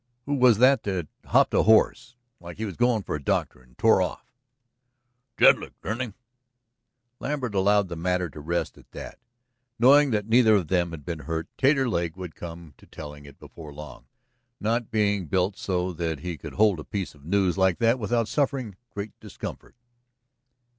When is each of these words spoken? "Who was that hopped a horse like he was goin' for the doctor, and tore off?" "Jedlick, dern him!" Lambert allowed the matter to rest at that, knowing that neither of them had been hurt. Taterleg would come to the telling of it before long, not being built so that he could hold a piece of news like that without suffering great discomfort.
"Who 0.25 0.33
was 0.33 0.57
that 0.57 0.83
hopped 1.25 1.53
a 1.53 1.61
horse 1.61 2.15
like 2.39 2.57
he 2.57 2.65
was 2.65 2.75
goin' 2.75 3.03
for 3.03 3.19
the 3.19 3.23
doctor, 3.23 3.61
and 3.61 3.77
tore 3.77 4.01
off?" 4.01 4.33
"Jedlick, 5.37 5.79
dern 5.83 6.01
him!" 6.01 6.15
Lambert 7.19 7.53
allowed 7.53 7.87
the 7.87 7.95
matter 7.95 8.27
to 8.27 8.39
rest 8.39 8.79
at 8.79 8.89
that, 8.93 9.19
knowing 9.77 10.09
that 10.09 10.25
neither 10.27 10.55
of 10.55 10.69
them 10.69 10.89
had 10.89 11.05
been 11.05 11.19
hurt. 11.29 11.49
Taterleg 11.55 12.15
would 12.17 12.33
come 12.33 12.73
to 12.79 12.87
the 12.87 12.89
telling 12.89 13.27
of 13.27 13.33
it 13.35 13.39
before 13.39 13.71
long, 13.75 14.07
not 14.59 14.89
being 14.89 15.27
built 15.27 15.55
so 15.55 15.93
that 15.93 16.21
he 16.21 16.35
could 16.35 16.53
hold 16.53 16.79
a 16.79 16.83
piece 16.83 17.13
of 17.13 17.23
news 17.23 17.55
like 17.55 17.77
that 17.77 17.99
without 17.99 18.27
suffering 18.27 18.77
great 18.89 19.11
discomfort. 19.19 19.75